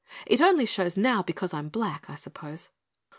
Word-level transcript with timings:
It 0.25 0.41
only 0.41 0.65
shows 0.65 0.97
now 0.97 1.21
because 1.21 1.53
I'm 1.53 1.69
black, 1.69 2.09
I 2.09 2.15
suppose." 2.15 2.69